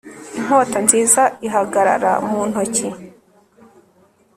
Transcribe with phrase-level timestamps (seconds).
[0.37, 2.87] Inkota nziza ihagarara mu ntoki